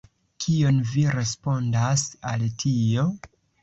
Kion 0.45 0.79
vi 0.93 1.05
respondas 1.19 2.09
al 2.35 2.53
tio? 2.67 3.11